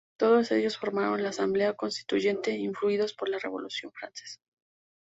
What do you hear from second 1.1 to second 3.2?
la "Asamblea Constituyente" influidos